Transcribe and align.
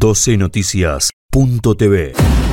12noticias.tv 0.00 2.49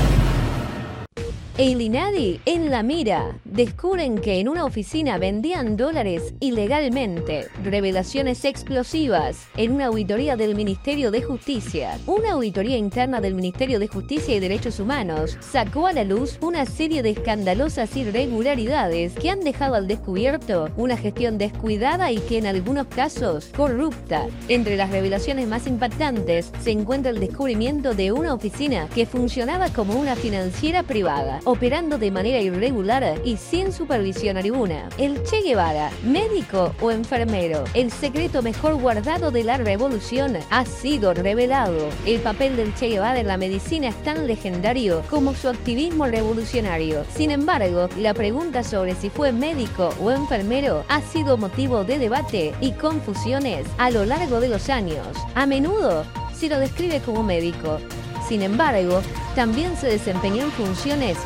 El 1.58 1.82
INADI 1.82 2.40
en 2.46 2.70
la 2.70 2.84
mira. 2.84 3.36
Descubren 3.44 4.20
que 4.20 4.40
en 4.40 4.48
una 4.48 4.64
oficina 4.64 5.18
vendían 5.18 5.76
dólares 5.76 6.36
ilegalmente. 6.40 7.48
Revelaciones 7.64 8.46
explosivas 8.46 9.48
en 9.58 9.72
una 9.72 9.88
auditoría 9.88 10.36
del 10.36 10.54
Ministerio 10.54 11.10
de 11.10 11.24
Justicia. 11.24 11.98
Una 12.06 12.34
auditoría 12.34 12.78
interna 12.78 13.22
del 13.22 13.34
Ministerio 13.34 13.80
de 13.80 13.88
Justicia 13.88 14.36
y 14.36 14.40
Derechos 14.40 14.80
Humanos 14.80 15.36
sacó 15.40 15.88
a 15.88 15.94
la 15.94 16.04
luz 16.04 16.38
una 16.42 16.64
serie 16.68 17.02
de 17.02 17.10
escandalosas 17.10 17.98
irregularidades 17.98 19.16
que 19.16 19.32
han 19.32 19.40
dejado 19.40 19.74
al 19.74 19.88
descubierto 19.88 20.70
una 20.78 20.96
gestión 20.96 21.40
descuidada 21.40 22.12
y 22.12 22.20
que 22.20 22.38
en 22.38 22.46
algunos 22.46 22.86
casos 22.86 23.50
corrupta. 23.58 24.28
Entre 24.48 24.78
las 24.78 24.92
revelaciones 24.92 25.48
más 25.48 25.66
impactantes 25.66 26.52
se 26.62 26.70
encuentra 26.70 27.10
el 27.10 27.20
descubrimiento 27.20 27.96
de 27.96 28.12
una 28.12 28.36
oficina 28.36 28.88
que 28.94 29.08
funcionaba 29.08 29.70
como 29.70 30.00
una 30.00 30.16
financiera 30.16 30.84
privada 30.84 31.40
operando 31.48 31.98
de 31.98 32.12
manera 32.12 32.42
irregular 32.42 33.22
y 33.24 33.38
sin 33.38 33.72
supervisión 33.72 34.36
alguna. 34.36 34.90
El 34.98 35.24
Che 35.24 35.42
Guevara, 35.42 35.90
médico 36.04 36.76
o 36.82 36.92
enfermero, 36.92 37.64
el 37.74 37.90
secreto 37.90 38.42
mejor 38.42 38.76
guardado 38.76 39.32
de 39.32 39.46
la 39.46 39.56
revolución 39.56 40.38
ha 40.50 40.66
sido 40.66 41.14
revelado. 41.14 41.88
El 42.06 42.20
papel 42.20 42.58
del 42.58 42.76
Che 42.76 42.90
Guevara 42.90 43.22
en 43.22 43.28
la 43.28 43.38
medicina 43.38 43.88
es 43.88 44.04
tan 44.04 44.28
legendario 44.28 45.04
como 45.10 45.34
su 45.34 45.48
activismo 45.48 46.06
revolucionario. 46.06 47.06
Sin 47.16 47.32
embargo, 47.32 47.88
la 47.98 48.14
pregunta 48.14 48.62
sobre 48.62 48.94
si 48.96 49.10
fue 49.10 49.32
médico 49.32 49.94
o 50.02 50.12
enfermero 50.12 50.84
ha 50.90 51.02
sido 51.02 51.38
motivo 51.38 51.86
de 51.86 51.98
debate 51.98 52.54
y 52.60 52.74
confusiones 52.74 53.66
a 53.78 53.90
lo 53.90 54.04
largo 54.04 54.42
de 54.42 54.50
los 54.50 54.70
años. 54.70 55.08
A 55.34 55.46
menudo 55.46 56.04
se 56.34 56.50
lo 56.50 56.60
describe 56.60 57.00
como 57.00 57.24
médico. 57.24 57.80
Sin 58.28 58.42
embargo, 58.42 59.02
también 59.34 59.78
se 59.78 59.88
desempeñó 59.88 60.44
en 60.44 60.52
funciones 60.52 61.18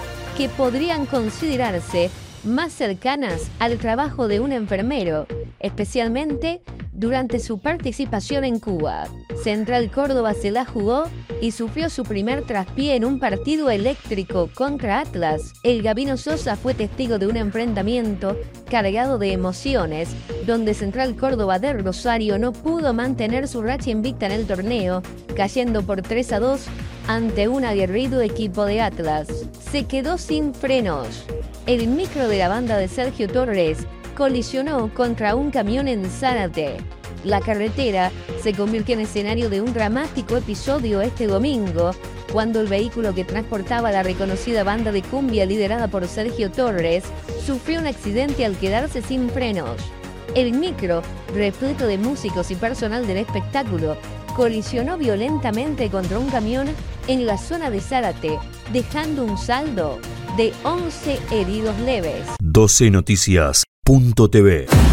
que 0.42 0.50
podrían 0.50 1.06
considerarse 1.06 2.10
más 2.44 2.74
cercanas 2.74 3.52
al 3.60 3.78
trabajo 3.78 4.28
de 4.28 4.40
un 4.40 4.52
enfermero, 4.52 5.28
especialmente 5.60 6.64
durante 6.92 7.40
su 7.40 7.60
participación 7.60 8.44
en 8.44 8.60
Cuba. 8.60 9.08
Central 9.44 9.92
Córdoba 9.92 10.34
se 10.34 10.50
la 10.50 10.66
jugó 10.66 11.04
y 11.42 11.52
sufrió 11.52 11.92
su 11.92 12.02
primer 12.02 12.44
traspié 12.44 12.96
en 12.96 13.06
un 13.06 13.20
partido 13.20 13.70
eléctrico 13.70 14.50
contra 14.56 15.02
Atlas. 15.02 15.54
El 15.62 15.84
Gabino 15.84 16.18
Sosa 16.18 16.56
fue 16.56 16.74
testigo 16.74 17.20
de 17.20 17.28
un 17.28 17.38
enfrentamiento 17.38 18.36
cargado 18.68 19.20
de 19.20 19.34
emociones, 19.34 20.10
donde 20.48 20.74
Central 20.74 21.16
Córdoba 21.16 21.60
de 21.60 21.74
Rosario 21.74 22.40
no 22.40 22.52
pudo 22.52 22.96
mantener 22.96 23.48
su 23.48 23.62
racha 23.62 23.92
invicta 23.92 24.26
en 24.26 24.32
el 24.32 24.48
torneo, 24.48 25.04
cayendo 25.36 25.84
por 25.84 26.02
3 26.02 26.34
a 26.34 26.40
2 26.40 26.62
ante 27.08 27.48
un 27.48 27.66
aguerrido 27.66 28.22
equipo 28.22 28.66
de 28.66 28.82
Atlas. 28.82 29.28
Se 29.72 29.86
quedó 29.86 30.18
sin 30.18 30.54
frenos. 30.54 31.26
El 31.66 31.88
micro 31.88 32.28
de 32.28 32.38
la 32.38 32.50
banda 32.50 32.78
de 32.78 32.88
Sergio 32.88 33.28
Torres 33.28 33.80
colisionó 34.16 34.94
contra 34.94 35.36
un 35.36 35.52
camión 35.52 35.88
en 35.88 36.06
Zárate. 36.06 36.78
La 37.24 37.40
carretera 37.40 38.12
se 38.42 38.54
convirtió 38.54 38.96
en 38.96 39.02
escenario 39.02 39.50
de 39.50 39.62
un 39.62 39.74
dramático 39.74 40.38
episodio 40.38 41.02
este 41.02 41.28
domingo, 41.28 41.92
cuando 42.32 42.62
el 42.62 42.68
vehículo 42.68 43.14
que 43.14 43.26
transportaba 43.26 43.92
la 43.92 44.04
reconocida 44.04 44.64
banda 44.64 44.92
de 44.92 45.02
cumbia 45.04 45.46
liderada 45.46 45.88
por 45.88 46.08
Sergio 46.08 46.50
Torres 46.50 47.04
sufrió 47.46 47.80
un 47.80 47.88
accidente 47.88 48.46
al 48.46 48.58
quedarse 48.58 49.02
sin 49.02 49.30
frenos. 49.30 49.78
El 50.34 50.54
micro, 50.54 51.04
repleto 51.34 51.86
de 51.86 51.98
músicos 51.98 52.52
y 52.52 52.56
personal 52.56 53.06
del 53.06 53.18
espectáculo, 53.18 53.98
colisionó 54.34 54.98
violentamente 54.98 55.90
contra 55.90 56.20
un 56.20 56.30
camión 56.30 56.68
en 57.08 57.26
la 57.26 57.38
zona 57.38 57.70
de 57.70 57.80
Zárate, 57.82 58.40
dejando 58.72 59.24
un 59.24 59.38
saldo 59.38 60.00
de 60.38 60.54
11 60.64 61.20
heridos 61.32 61.78
leves. 61.80 62.26
12noticias.tv 62.42 64.91